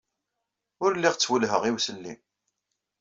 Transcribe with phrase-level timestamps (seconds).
[0.85, 2.13] Ul lliɣ ttwellheɣ i uselli.